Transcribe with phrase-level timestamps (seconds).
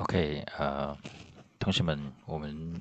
[0.00, 0.96] OK，呃，
[1.58, 2.80] 同学们，我们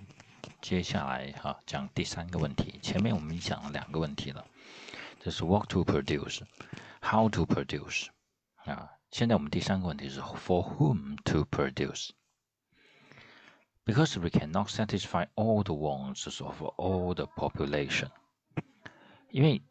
[0.62, 2.80] 接下来哈讲第三个问题。
[2.82, 4.46] 前面我们讲了两个问题了，
[5.20, 8.08] 这是 what to produce，how to produce
[8.64, 8.90] 啊。
[9.12, 12.12] 现在我们第三个问题是 for whom to produce。
[13.84, 18.12] Because we cannot satisfy all the wants of all the population，
[19.30, 19.62] 因为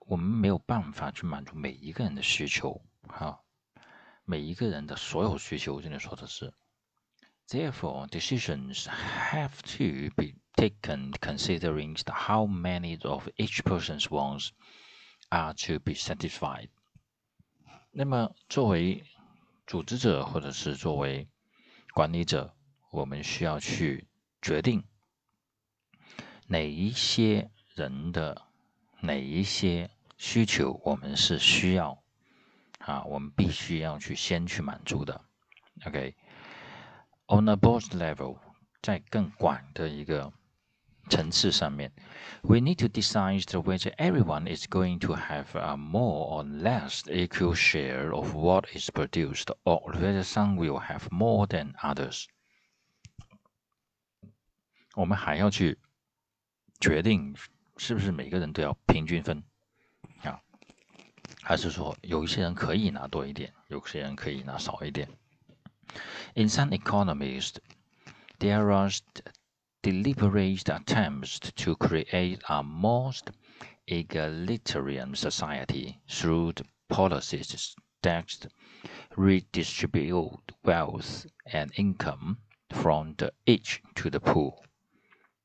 [0.00, 3.40] 我们没有办法去满足每一个人的需求，哈，
[4.26, 6.52] 每一个人的所有需求，这里说的是。
[7.50, 14.52] Therefore, decisions have to be taken considering how many of each person's wants
[15.30, 16.68] are to be satisfied.
[17.90, 19.02] 那么，作为
[19.66, 21.26] 组织者或者是作为
[21.94, 22.54] 管理者，
[22.90, 24.06] 我们需要去
[24.42, 24.84] 决定
[26.48, 28.46] 哪一些人的
[29.00, 32.02] 哪一些需求，我们是需要
[32.80, 35.24] 啊，我们必须要去先去满足的。
[35.86, 36.14] OK。
[37.27, 38.37] On a board level，
[38.81, 40.31] 在更广的一个
[41.09, 41.91] 层次上面，
[42.43, 48.13] we need to decide whether everyone is going to have a more or less equal share
[48.13, 52.25] of what is produced, or whether some will have more than others。
[54.95, 55.79] 我们还要去
[56.79, 57.35] 决定
[57.77, 59.43] 是不是每个人都要平均分
[60.23, 60.39] 啊，
[61.41, 65.09] 还是说有一些人可以拿多一点，有些人可以拿少一点。
[66.35, 67.53] In some economies,
[68.39, 68.89] there are
[69.81, 73.13] deliberate attempts to create a more
[73.87, 76.53] egalitarian society through
[76.89, 78.47] policies that
[79.15, 82.37] redistribute wealth and income
[82.69, 84.59] from the rich to the poor.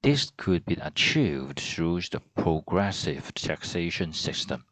[0.03, 4.65] This could be achieved through the progressive taxation system.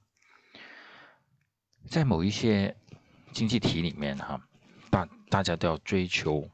[1.89, 2.77] 在某一些
[3.33, 4.41] 经济体里面，哈，
[4.92, 6.48] 大大家都要追求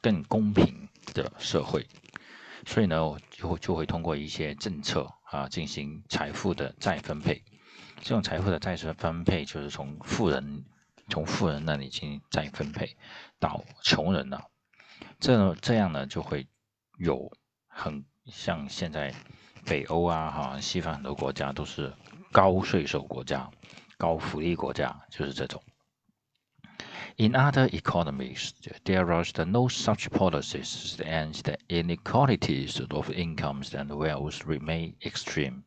[0.00, 1.86] 更公平的社会，
[2.66, 2.96] 所以呢，
[3.30, 7.44] 就就会通过一些政策啊进行财富的再分配。
[8.00, 10.64] 这种财富的再次分配，就是从富人
[11.08, 12.96] 从富人那里进行再分配
[13.38, 14.48] 到穷人了。
[15.20, 16.48] 这这样呢，就会
[16.98, 17.30] 有
[17.68, 19.14] 很像现在
[19.64, 21.92] 北欧啊哈西方很多国家都是
[22.32, 23.48] 高税收国家、
[23.98, 25.62] 高福利国家，就是这种。
[27.17, 28.53] In other economies,
[28.85, 35.63] there are no such policies, and the inequalities of incomes and wealth remain extreme.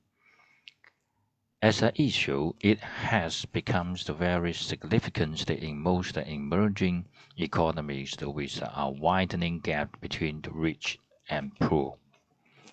[1.63, 7.05] As an issue, it has become very significant in most emerging
[7.37, 10.99] economies with a widening gap between the rich
[11.29, 11.99] and poor.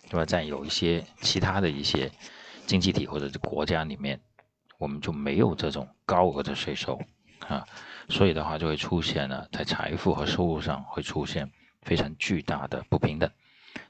[0.10, 2.10] 那么在有一些其他的一些
[2.66, 4.22] 经济体或者是国家里面，
[4.78, 6.98] 我们就没有这种高额的税收
[7.48, 7.68] 啊。
[8.09, 11.51] 所以的话，就会出现了在财富和收入上会出现
[11.83, 13.31] 非常巨大的不平等，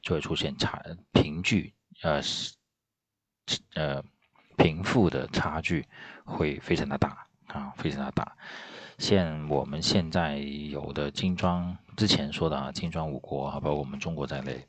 [0.00, 2.54] 就会出现差贫距，呃是，
[3.74, 4.02] 呃，
[4.56, 5.86] 贫富的差距
[6.24, 8.36] 会非常的大啊，非常的大。
[8.98, 14.64] 像我们现在有的精装之前说的啊，精装五国啊，包括我们中国在内，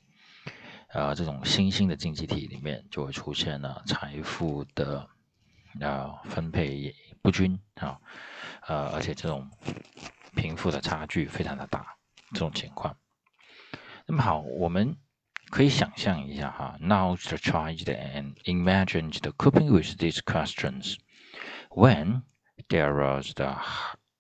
[0.94, 5.08] 呃，这种新兴的经济体里面就会出现了财富的
[5.82, 8.00] 啊分配也不均啊。
[8.67, 9.51] 呃，而且这种
[10.35, 11.97] 贫富的差距非常的大，
[12.33, 12.97] 这种情况。
[14.07, 14.97] 那么好，我们
[15.51, 16.77] 可以想象一下哈。
[16.81, 20.97] Now to try and imagine the coping with these questions
[21.71, 22.23] when
[22.69, 23.57] there was the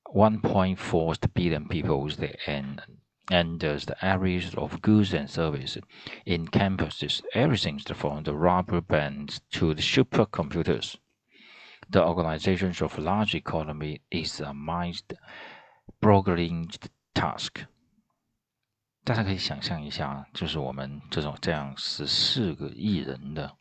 [0.05, 2.11] 1.4 billion people
[2.47, 2.81] and
[3.31, 5.83] and the areas of goods and services
[6.25, 10.97] in campuses, everything from the rubber bands to the supercomputers
[11.94, 16.68] The organization of large economy is a mind-boggling
[17.14, 17.68] task。
[19.04, 23.56] 大家可以想象一下，就是我们这种这样十四个亿人的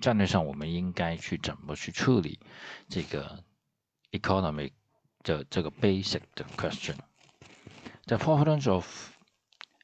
[0.00, 2.40] 战略上，我们应该去怎么去处理
[2.88, 3.44] 这个
[4.12, 4.72] economic
[5.22, 8.86] 的这个 basic 的 question。The prevalence of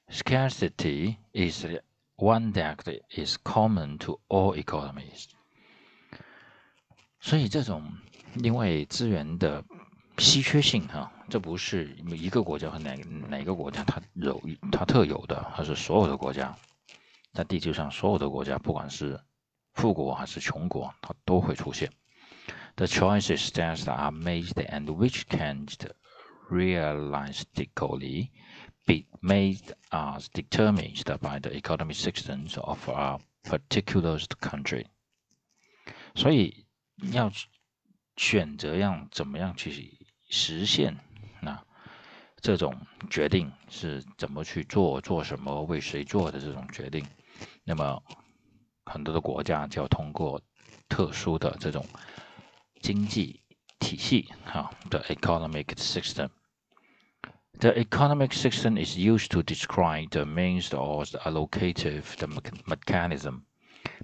[0.09, 1.67] scarcity is
[2.17, 2.79] one that
[3.11, 5.27] is common to all economies.
[7.20, 7.84] 所以这种
[8.36, 9.64] 因为资源的
[10.18, 12.96] 稀缺性哈，这不是一个国家和哪
[13.28, 16.58] 哪个国家它有它特有的，它是所有的国家，
[17.34, 19.20] 在地球上所有的国家，不管是
[19.74, 21.92] 富国还是穷国，它都会出现。
[22.76, 25.68] The choices that are made and which can
[26.50, 28.30] realistically
[28.86, 34.86] be made are determined by the economic systems of a particular country。
[36.16, 36.66] 所以
[37.12, 37.32] 要
[38.18, 39.98] 选择要怎么样去
[40.30, 40.96] 实现
[41.42, 41.64] 那
[42.42, 42.76] 这种
[43.10, 47.06] 决定是怎么去做，做什么，为谁做的这种决定，
[47.64, 48.02] 那么
[48.86, 50.42] 很多的国家就要通过
[50.88, 51.86] 特殊的这种
[52.82, 53.42] 经济
[53.80, 56.30] 体系哈的 economic system。
[57.60, 62.28] The economic system is used to describe the means or the allocative the
[62.66, 63.42] mechanism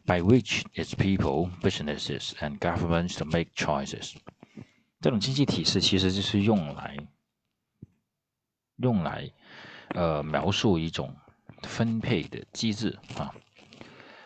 [0.06, 4.16] by which its people, businesses, and governments to make choices。
[5.02, 6.98] 这种经济体系其实就是用来
[8.78, 9.32] 用来
[9.90, 11.16] 呃描述一种
[11.62, 13.34] 分配的机制啊，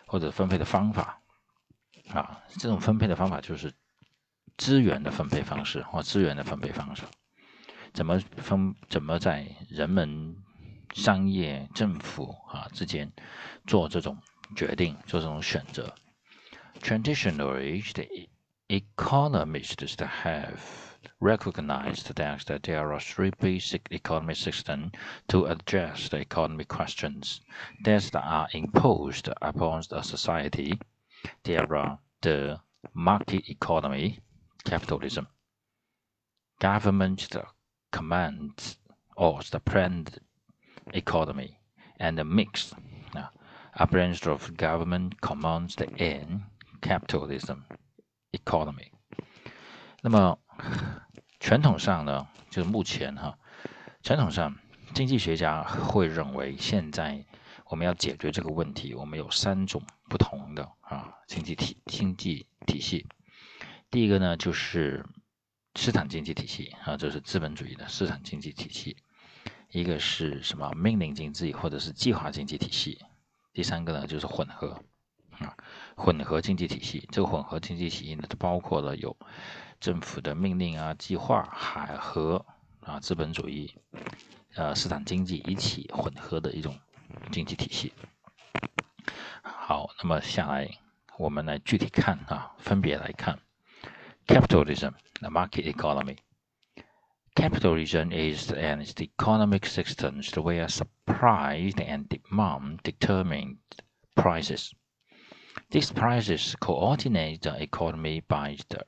[0.06, 1.20] 或者分配的方法
[2.08, 2.42] 啊。
[2.58, 3.72] 这种分配的方法就是
[4.56, 7.02] 资源的分配方式或资源的分配方式。
[7.92, 8.74] 怎么分？
[8.88, 10.36] 怎么在人们、
[10.94, 13.12] 商业、政府啊之间
[13.66, 14.16] 做这种
[14.55, 15.93] 决定、做这种选择？
[16.81, 18.29] Traditionally, the
[18.67, 20.59] economists have
[21.19, 24.91] recognized that, that there are three basic economic systems
[25.27, 27.41] to address the economic questions
[27.83, 30.79] that are imposed upon a society.
[31.43, 32.59] There are the
[32.93, 34.19] market economy,
[34.63, 35.27] capitalism,
[36.59, 37.35] government
[37.91, 38.77] commands
[39.15, 40.19] or the planned
[40.93, 41.59] economy
[41.99, 42.73] and a mix
[43.80, 46.42] a branch of government commands the end
[46.82, 47.62] capitalism
[48.30, 48.90] economy。
[50.02, 50.38] 那么
[51.38, 53.38] 传统上呢，就是目前哈，
[54.02, 54.54] 传统上
[54.92, 57.24] 经济学家会认为，现在
[57.64, 63.06] 我们要解决这个问题，我们有三种不同的啊经济体经济体系。
[63.90, 65.06] 第一个呢，就是
[65.74, 68.98] 市场经济体系啊，这是资本主义的市场经济体系。
[69.70, 72.98] 一个是什么命令经济或者是计划经济体系。
[73.60, 74.82] 第三个呢就是混合
[75.32, 75.54] 啊，
[75.94, 77.06] 混合经济体系。
[77.12, 79.14] 这个混合经济体系呢，它包括了有
[79.78, 82.42] 政府的命令啊、计划，还和
[82.80, 83.70] 啊资本主义
[84.54, 86.74] 呃市场经济一起混合的一种
[87.30, 87.92] 经济体系。
[89.42, 90.66] 好，那么下来
[91.18, 93.38] 我们来具体看啊，分别来看。
[94.26, 96.16] Capitalism, the market economy.
[97.34, 100.66] Capitalism is an economic system where
[101.19, 103.57] supply and demand determine
[104.15, 104.73] prices.
[105.71, 108.83] These prices coordinate the economy by the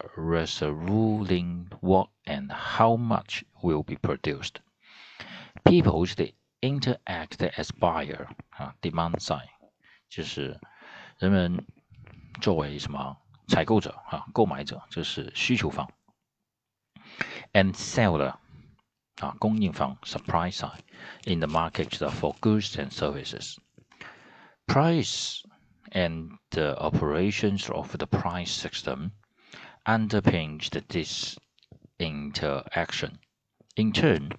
[0.72, 4.60] ruling what and how much will be produced.
[5.66, 9.50] People they interact as buyer 啊，demand side
[10.10, 10.60] 就是
[11.20, 11.66] 人们
[12.42, 13.18] 作为什么
[13.48, 15.88] 采购者啊，购买者就是需求方，
[17.54, 18.40] and seller 啊，
[19.40, 20.82] 供应方 supply side
[21.26, 23.58] in the market for goods and services.
[24.68, 25.44] Price
[25.92, 29.12] and the operations of the price system
[29.86, 31.38] underpins this
[32.00, 33.20] interaction.
[33.76, 34.32] In turn,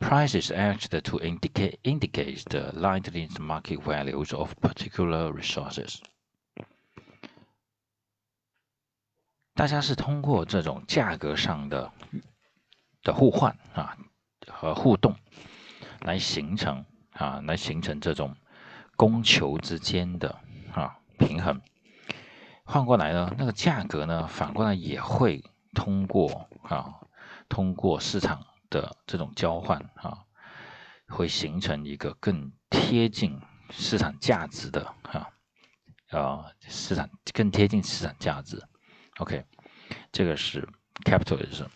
[0.00, 6.00] prices act to indicate, indicate the likely market values of particular resources.
[9.54, 11.92] 大家是通过这种价格上的
[13.05, 13.95] 的互换啊
[14.49, 15.15] 和互动，
[16.01, 18.35] 来形成啊来形成这种
[18.97, 20.37] 供求之间的
[20.73, 21.61] 啊平衡。
[22.65, 25.43] 换过来呢，那个价格呢，反过来也会
[25.73, 26.95] 通过啊
[27.47, 30.25] 通过市场的这种交换啊，
[31.07, 35.29] 会形成一个更贴近市场价值的啊
[36.09, 38.61] 啊市场更贴近市场价值。
[39.19, 39.45] OK，
[40.11, 40.67] 这个是
[41.03, 41.67] capitalism。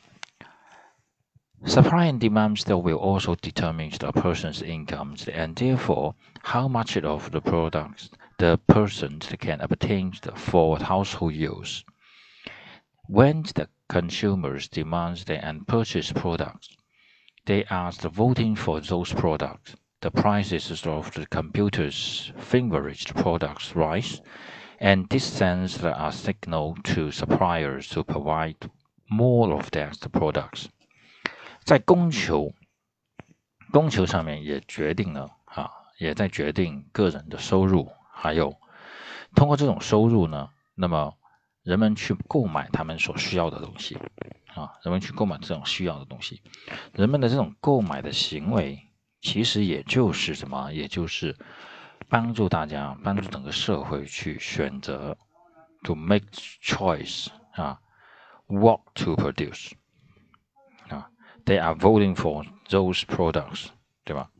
[1.65, 7.31] Supply and demand still will also determine the person's incomes and therefore how much of
[7.31, 11.83] the products the person can obtain for household use.
[13.07, 16.77] When the consumers demand and purchase products,
[17.45, 19.75] they are voting for those products.
[19.99, 24.21] The prices of the computer's favorite products rise
[24.79, 28.71] and this sends a signal to suppliers to provide
[29.09, 30.69] more of their products。
[31.69, 32.51] 在供求
[33.71, 38.55] 供求上面也决定了啊，也在决定个人的收入，还有
[39.35, 41.13] 通过这种收入呢，那么
[41.61, 43.99] 人们去购买他们所需要的东西
[44.55, 46.41] 啊，人们去购买这种需要的东西，
[46.93, 48.79] 人们的这种购买的行为，
[49.21, 51.37] 其实也就是什么，也就是
[52.07, 55.15] 帮助大家，帮助整个社会去选择
[55.83, 56.25] ，to make
[56.63, 57.79] choice 啊
[58.47, 59.73] ，what to produce
[61.48, 63.68] ，they are voting for those products，
[64.04, 64.30] 对吧？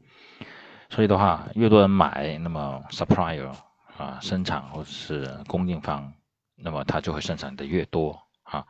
[0.91, 3.53] 所以的话，越多人买，那么 supplier
[3.97, 6.13] 啊，生产或者是供应方，
[6.57, 8.65] 那么它就会生产的越多啊。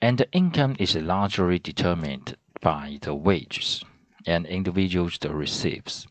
[0.00, 3.82] And the income is largely determined by the wages
[4.24, 6.04] an individuals receives.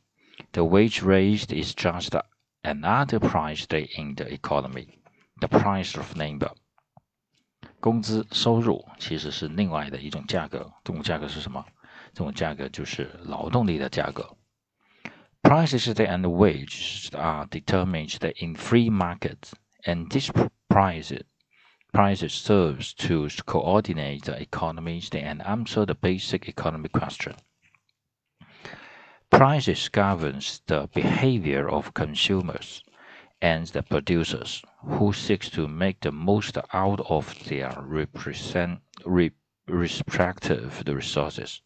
[0.53, 2.17] The wage raised is just
[2.63, 3.65] another price
[3.97, 4.99] in the economy,
[5.39, 6.51] the price of labor.
[7.85, 11.65] 工资收入其实是另外的一种价格，这种价格是什么？
[12.13, 14.35] 这种价格就是劳动力的价格。
[15.41, 18.15] Prices and wages are determined
[18.45, 19.53] in free markets,
[19.85, 20.29] and this
[20.69, 21.11] price
[21.91, 27.33] prices serves to coordinate the economies and answer the basic economic question.
[29.29, 32.83] Prices governs the behavior of consumers
[33.41, 39.31] and the producers who seek to make the most out of their represent, re,
[39.67, 41.61] respective resources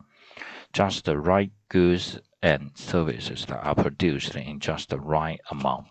[0.74, 5.86] just the right goods and services that are produced in just the right amount。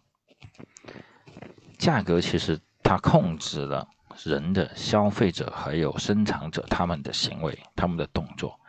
[1.79, 3.89] 价格其实它控制了
[4.23, 8.61] 人的消费者还有生产者他们的行为、他们的动作。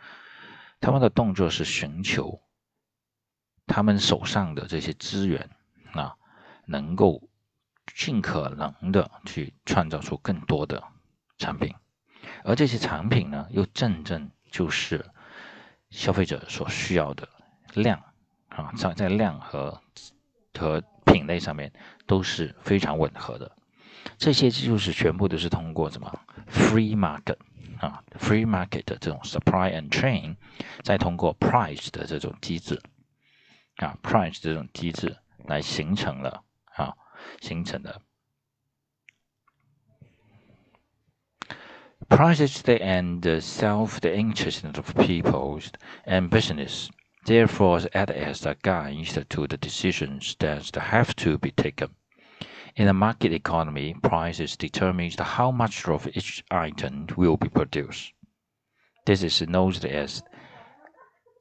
[0.80, 2.40] 他们的动作是寻求
[3.66, 5.50] 他们手上的这些资源
[5.92, 6.16] 啊，
[6.66, 7.22] 能够
[7.95, 10.83] 尽可能的去创造出更多的
[11.37, 11.73] 产品，
[12.43, 15.05] 而这些产品呢，又正正就是。
[15.91, 17.27] 消费者所需要的
[17.73, 18.01] 量
[18.47, 19.81] 啊，在在量和
[20.57, 21.69] 和品类上面
[22.07, 23.51] 都是非常吻合的。
[24.17, 26.09] 这些就是全部都是通过什么
[26.47, 27.35] free market
[27.81, 30.37] 啊，free market 的这种 supply and chain，
[30.81, 32.81] 再通过 price 的这种机制
[33.75, 36.41] 啊，price 这种机制来形成了
[36.75, 36.95] 啊，
[37.40, 38.00] 形成的。
[42.08, 45.60] Prices and self-interest of people
[46.04, 46.88] and business
[47.24, 51.88] therefore act as a guide to the decisions that have to be taken.
[52.76, 58.12] In a market economy, prices determine how much of each item will be produced.
[59.06, 60.22] This is known as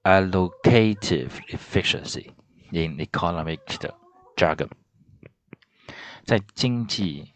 [0.05, 2.31] allocative efficiency
[2.71, 3.59] in economic
[4.37, 4.69] jargon.
[6.24, 7.32] 在经济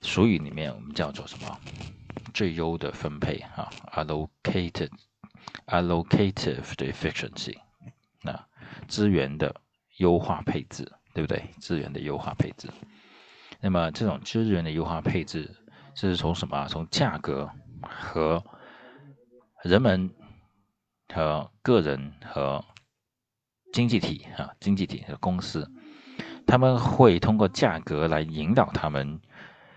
[0.00, 1.58] 俗语里面，我们叫做什么？
[2.32, 4.90] 最优的分配啊，allocated
[5.66, 7.56] allocative 的 efficiency，
[8.22, 8.46] 那
[8.88, 9.54] 资源的
[9.98, 11.44] 优化配置，对不对？
[11.60, 12.68] 资源的优化配置。
[13.60, 15.54] 那么这种资源的优化配置，
[15.94, 16.66] 是从什么？
[16.66, 17.48] 从价格
[17.82, 18.42] 和
[19.62, 20.10] 人们
[21.14, 22.64] 和个人和
[23.72, 25.70] 经济体啊，经济体和公司，
[26.46, 29.20] 他们会通过价格来引导他们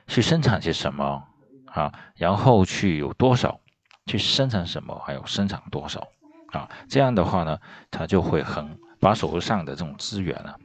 [0.07, 1.23] 去生产些什么。
[1.65, 3.59] 啊，然后去有多少，
[4.07, 6.07] 去生产什么，还有生产多少，
[6.51, 7.59] 啊，这样的话呢，
[7.91, 10.55] 他就会很把手上的这种资源呢，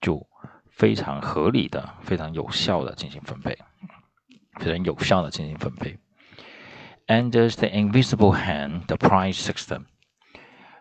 [0.00, 0.26] 就
[0.70, 3.58] 非常合理的、非常有效的进行分配，
[4.60, 5.98] 非常有效的进行分配。
[7.06, 9.82] Under the invisible hand, the price system，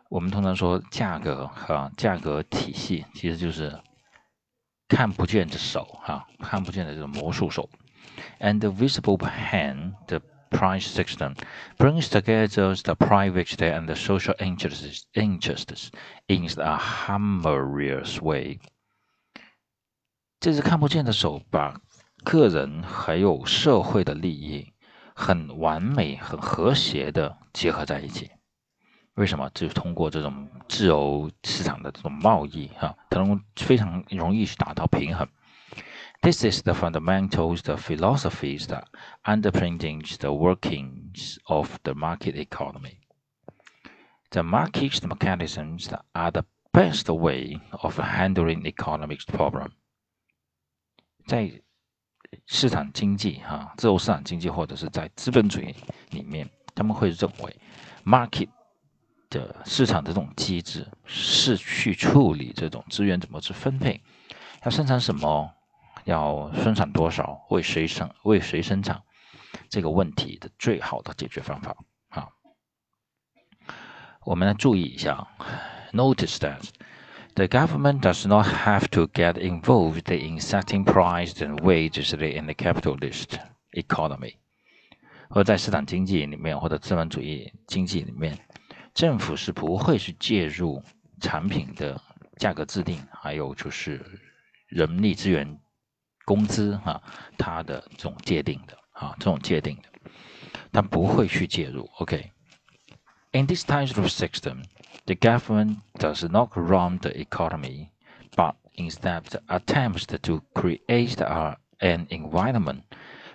[0.09, 3.77] 我们通常说价格和价格体系，其实就是
[4.91, 7.69] 看不见的手，哈，看不见的这种魔术手。
[8.41, 11.33] and the visible hand, the price system,
[11.77, 15.87] brings together the private and the social interests, interests
[16.27, 18.59] in a harmonious way.
[20.41, 21.79] 这只看不见的手把
[22.25, 24.73] 个人还有社会的利益
[25.15, 28.29] 很完美、很和谐的结合在一起。
[29.15, 29.49] 为什么？
[29.53, 35.27] 就是通过这种自由市场的这种贸易，哈，它能非常容易去达到平衡。
[36.21, 38.85] this is the fundamentals, the philosophies that
[39.23, 42.99] underpins the workings of the market economy.
[44.29, 49.71] The market mechanisms are the best way of handling economics problem.
[51.25, 51.61] 在
[52.45, 55.75] 市场经济哈，自由市场经济或者是在资本主义
[56.11, 57.59] 里面，他们会认为
[58.05, 58.47] market
[59.31, 63.99] 的市场的这种机制是去处理这种资源怎么去分配，
[64.63, 65.51] 要生产什么。
[66.05, 69.03] 要生产多少，为谁生为谁生产，
[69.69, 71.77] 这个问题的最好的解决方法
[72.09, 72.27] 啊。
[74.25, 75.27] 我们来注意一下
[75.91, 76.63] ，Notice that
[77.35, 82.55] the government does not have to get involved in setting prices and wages in the
[82.55, 83.37] capitalist
[83.73, 84.37] economy.
[85.29, 88.35] 或者在市场经济里面，或者资本主义经济里面，
[88.94, 90.82] 政府是不会去介入
[91.20, 92.00] 产品的
[92.38, 94.04] 价格制定，还有就是
[94.68, 95.58] 人力资源、
[96.24, 97.02] 工资啊，
[97.38, 100.10] 它的这种界定的啊，这种界定的，
[100.72, 101.88] 它不会去介入。
[101.98, 104.64] OK，in this type of system,
[105.04, 107.88] the government does not run the economy,
[108.34, 111.16] but instead attempts to create
[111.78, 112.82] an environment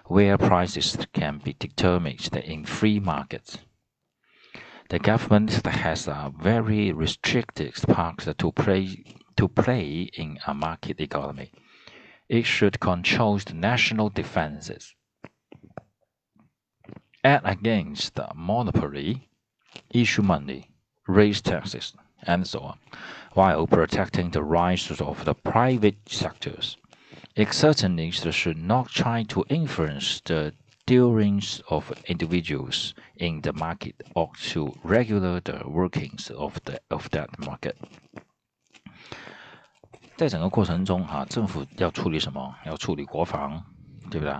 [0.05, 3.57] where prices can be determined in free markets.
[4.88, 9.04] The government has a very restricted part to play,
[9.36, 11.50] to play in a market economy.
[12.28, 14.94] It should control the national defenses.
[17.24, 19.28] Act against the monopoly,
[19.90, 20.70] issue money,
[21.08, 22.78] raise taxes, and so on,
[23.32, 26.76] while protecting the rights of the private sectors.
[27.34, 30.54] It certainly should not try to influence the
[30.86, 37.28] dealings of individuals in the market or to regulate the workings of the of that
[37.38, 37.74] market。
[40.16, 42.54] 在整个过程中，哈，政府要处理什么？
[42.64, 43.62] 要处理国防，
[44.10, 44.34] 对不对？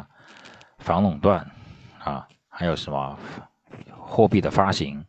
[0.79, 1.51] 防垄断，
[1.99, 3.19] 啊，还有什么
[3.99, 5.05] 货币的发行，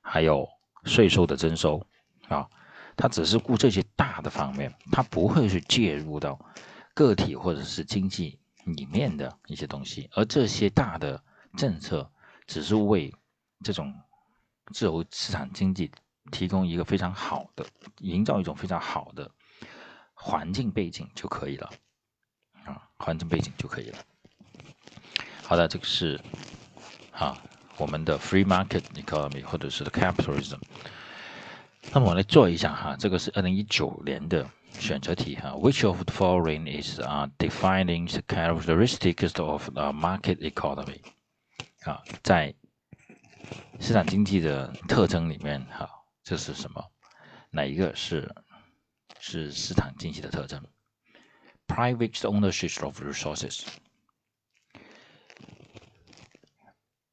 [0.00, 0.46] 还有
[0.84, 1.84] 税收的征收，
[2.28, 2.46] 啊，
[2.96, 6.38] 他只是顾这些大的方面，他不会去介入到。
[6.94, 11.22] 个体或者是经济里面的一些东西，而这些大的
[11.56, 12.10] 政策
[12.48, 13.14] 只是为
[13.62, 13.94] 这种
[14.72, 15.90] 自由市场经济
[16.32, 17.64] 提供一个非常好的，
[18.00, 19.30] 营造一种非常好的
[20.14, 21.70] 环境背景就可以了
[22.64, 23.98] 啊，环境背景就可以了。
[25.44, 26.20] 好的，这个是
[27.12, 27.40] 啊
[27.76, 30.58] 我们的 free market economy 或者是 capitalism。
[31.92, 34.50] 那么我来做一下哈，这个是二零一九年的。
[34.75, 41.01] 选择题哈，Which of the following is uh defining the characteristics of the market economy？
[41.83, 42.53] 啊，在
[43.79, 45.89] 市场经济的特征里面哈，
[46.23, 46.91] 这是什么？
[47.49, 48.33] 哪一个是
[49.19, 50.63] 是市场经济的特征？
[51.67, 53.65] Private ownership of resources,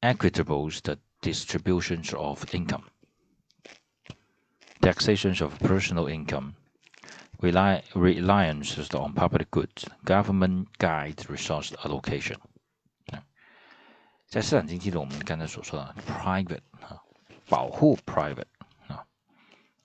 [0.01, 2.83] equitable the distributions of income,
[4.81, 6.53] taxation of personal income
[7.43, 12.37] rely reliance on public goods, government guide resource allocation。
[14.27, 17.01] 在市场经济的我们刚才所说的 private 啊，
[17.49, 18.45] 保护 private
[18.87, 19.03] 啊，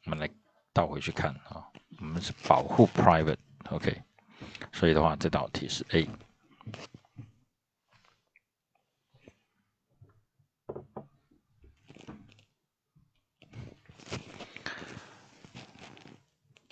[0.05, 0.29] 我们来
[0.75, 1.65] 倒回去看啊，
[1.99, 4.03] 我们是保护 private，OK，
[4.71, 6.07] 所以的话这道题是 A。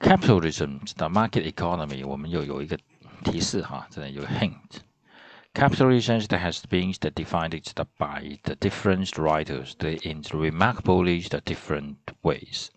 [0.07, 2.77] Capitalism, the market economy，我们又有一个
[3.25, 7.62] 提示哈，这里有个 hint。Capitalism has been defined
[7.98, 12.70] by the different writers in remarkably different ways.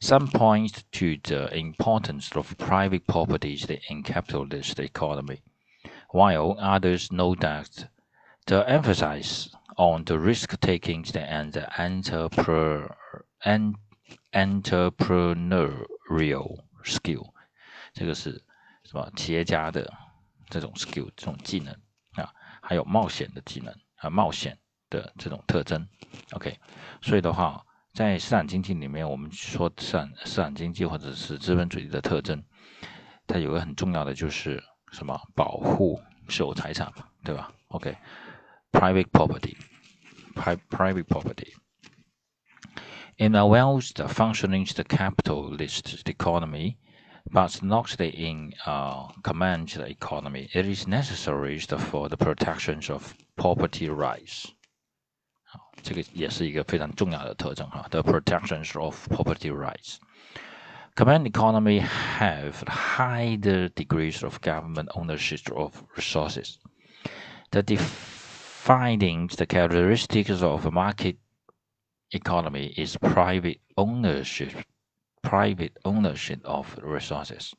[0.00, 3.56] Some point to the importance of private property
[3.88, 5.40] in capitalist economy,
[6.12, 7.88] while others note that
[8.46, 11.66] the emphasis on the risk-taking and the
[14.34, 17.31] entrepreneurial skill，
[17.93, 18.43] 这个是
[18.83, 19.11] 什么？
[19.15, 19.91] 企业家的
[20.49, 21.73] 这种 skill，这种技能
[22.13, 24.57] 啊，还有冒险的技能啊，冒险
[24.89, 25.87] 的这种特征。
[26.31, 26.59] OK，
[27.01, 32.43] 所以的话，在市场经济里面，我们说市场市场经济或者是资本主义的特征，
[33.27, 35.19] 它有个很重要的就是什么？
[35.35, 41.53] 保护私有财产嘛，对吧？OK，private property，private property。
[43.20, 46.76] In a well-functioning capitalist economy,
[47.30, 54.52] but not in a command economy, it is necessary for the protection of property rights.
[55.44, 57.86] 好，这个也是一个非常重要的特征哈。
[57.90, 59.98] The protection of property rights.
[60.94, 66.56] Command economy have higher degrees of government ownership of resources.
[67.50, 71.16] The defining the characteristics of a market
[72.10, 74.52] economy is private ownership,
[75.22, 77.52] private ownership of resources，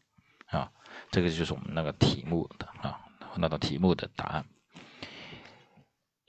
[0.48, 0.72] 啊，
[1.12, 3.00] 这个就是我们那个题目的啊，
[3.36, 4.46] 那个题目的答案。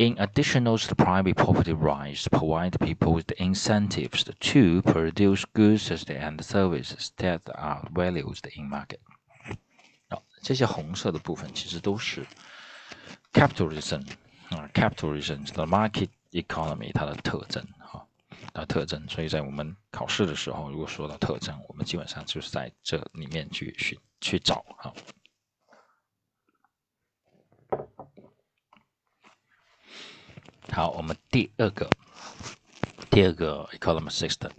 [0.00, 7.10] In addition, the private property rights provide people with incentives to produce goods and services
[7.16, 9.00] that are valued in market。
[10.08, 12.24] 啊，这些红色的部分其实都是
[13.32, 14.08] capitalism
[14.50, 17.66] 啊，capitalism 的 market economy 它的特征
[18.53, 24.93] 的特征，所以在我们考试的时候，如果说到特征，我们基本上就是在这里面去寻去找啊。
[30.71, 31.89] 好，我们第二个
[33.09, 34.51] 第二个 economic system